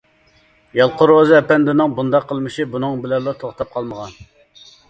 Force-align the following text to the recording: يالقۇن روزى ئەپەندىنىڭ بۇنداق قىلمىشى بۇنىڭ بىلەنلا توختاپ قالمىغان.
يالقۇن 0.77 1.09
روزى 1.11 1.35
ئەپەندىنىڭ 1.39 1.93
بۇنداق 1.99 2.25
قىلمىشى 2.31 2.65
بۇنىڭ 2.73 2.99
بىلەنلا 3.05 3.35
توختاپ 3.45 3.75
قالمىغان. 3.77 4.21